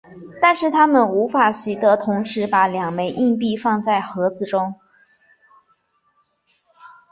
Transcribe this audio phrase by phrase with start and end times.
[0.41, 4.73] 但是它们无法习得同时把两枚硬币放到盒子中。